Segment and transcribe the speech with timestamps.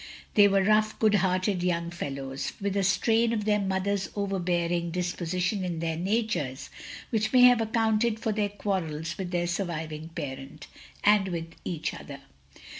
[0.33, 5.11] They were rough, good hearted young fellow^ with a strain of their mother's overbearing dis
[5.13, 6.71] position in their natures
[7.11, 10.65] which may have accounted for their quarrels with their surviving parent,
[11.03, 12.21] and with each other.